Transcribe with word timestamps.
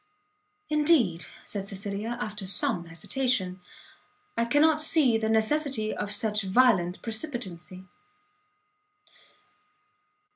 "Indeed," 0.67 1.25
said 1.43 1.63
Cecilia, 1.65 2.17
after 2.19 2.47
some 2.47 2.85
hesitation, 2.85 3.61
"I 4.35 4.45
cannot 4.45 4.81
see 4.81 5.15
the 5.19 5.29
necessity 5.29 5.93
of 5.93 6.11
such 6.11 6.41
violent 6.41 7.03
precipitancy." 7.03 7.85